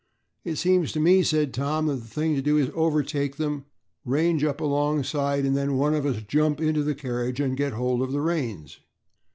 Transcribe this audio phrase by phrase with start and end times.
[0.43, 3.65] "It seems to me," said Tom, "that the thing to do is to overtake them,
[4.03, 8.01] range up alongside and then one of us jump into the carriage and get hold
[8.01, 8.79] of the reins."